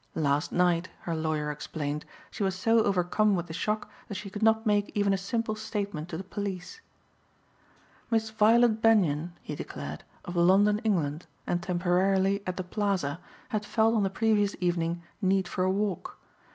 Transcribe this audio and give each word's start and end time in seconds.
Last 0.15 0.51
night, 0.51 0.89
her 1.01 1.15
lawyer 1.15 1.51
explained, 1.51 2.05
she 2.31 2.41
was 2.41 2.55
so 2.55 2.81
overcome 2.81 3.35
with 3.35 3.45
the 3.45 3.53
shock 3.53 3.87
that 4.07 4.15
she 4.17 4.31
could 4.31 4.41
not 4.41 4.65
make 4.65 4.91
even 4.95 5.13
a 5.13 5.15
simple 5.17 5.53
statement 5.55 6.09
to 6.09 6.17
the 6.17 6.23
police. 6.23 6.81
Miss 8.09 8.31
Violet 8.31 8.81
Benyon, 8.81 9.33
he 9.43 9.53
declared, 9.53 10.03
of 10.25 10.35
London, 10.35 10.79
England, 10.83 11.27
and 11.45 11.61
temporarily 11.61 12.41
at 12.47 12.57
the 12.57 12.63
Plaza, 12.63 13.19
had 13.49 13.63
felt 13.63 13.93
on 13.93 14.01
the 14.01 14.09
previous 14.09 14.55
evening 14.59 15.03
need 15.21 15.47
for 15.47 15.63
a 15.63 15.69
walk. 15.71 16.17